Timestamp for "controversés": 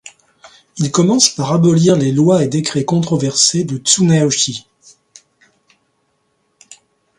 2.85-3.65